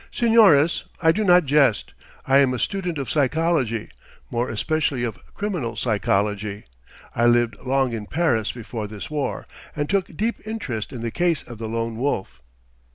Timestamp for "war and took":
9.11-10.17